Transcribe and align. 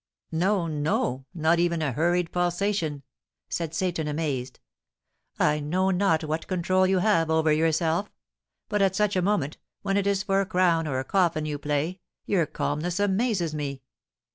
"No, 0.31 0.65
no; 0.65 1.27
not 1.31 1.59
even 1.59 1.83
a 1.83 1.91
hurried 1.91 2.31
pulsation," 2.31 3.03
said 3.49 3.75
Seyton, 3.75 4.07
amazed. 4.07 4.59
"I 5.37 5.59
know 5.59 5.91
not 5.91 6.23
what 6.23 6.47
control 6.47 6.87
you 6.87 6.97
have 6.97 7.29
over 7.29 7.51
yourself; 7.51 8.11
but 8.67 8.81
at 8.81 8.95
such 8.95 9.15
a 9.15 9.21
moment, 9.21 9.59
when 9.83 9.97
it 9.97 10.07
is 10.07 10.23
for 10.23 10.41
a 10.41 10.45
crown 10.47 10.87
or 10.87 10.97
a 10.97 11.03
coffin 11.05 11.45
you 11.45 11.59
play, 11.59 11.99
your 12.25 12.47
calmness 12.47 12.99
amazes 12.99 13.53
me!" 13.53 13.83